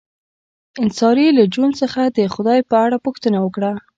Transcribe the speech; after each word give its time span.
انصاري 0.83 1.27
له 1.37 1.43
جون 1.53 1.69
څخه 1.81 2.01
د 2.17 2.19
خدای 2.33 2.59
په 2.69 2.75
اړه 2.85 2.97
پوښتنه 3.05 3.37
وکړه 3.41 3.71